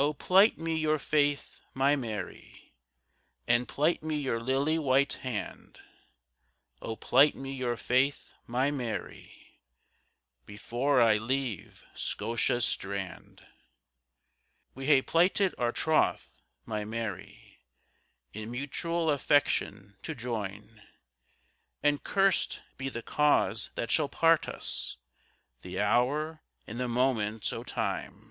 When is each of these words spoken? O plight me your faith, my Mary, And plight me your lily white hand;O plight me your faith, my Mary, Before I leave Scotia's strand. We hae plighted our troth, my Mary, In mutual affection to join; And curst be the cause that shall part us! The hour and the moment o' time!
O 0.00 0.14
plight 0.14 0.56
me 0.56 0.74
your 0.74 0.98
faith, 0.98 1.60
my 1.74 1.94
Mary, 1.94 2.72
And 3.46 3.68
plight 3.68 4.02
me 4.02 4.16
your 4.16 4.40
lily 4.40 4.78
white 4.78 5.12
hand;O 5.12 6.96
plight 6.96 7.34
me 7.34 7.52
your 7.52 7.76
faith, 7.76 8.32
my 8.46 8.70
Mary, 8.70 9.60
Before 10.46 11.02
I 11.02 11.18
leave 11.18 11.84
Scotia's 11.94 12.64
strand. 12.64 13.44
We 14.74 14.86
hae 14.86 15.02
plighted 15.02 15.54
our 15.58 15.70
troth, 15.70 16.40
my 16.64 16.82
Mary, 16.86 17.58
In 18.32 18.50
mutual 18.50 19.10
affection 19.10 19.98
to 20.04 20.14
join; 20.14 20.80
And 21.82 22.02
curst 22.02 22.62
be 22.78 22.88
the 22.88 23.02
cause 23.02 23.68
that 23.74 23.90
shall 23.90 24.08
part 24.08 24.48
us! 24.48 24.96
The 25.60 25.78
hour 25.78 26.40
and 26.66 26.80
the 26.80 26.88
moment 26.88 27.52
o' 27.52 27.62
time! 27.64 28.28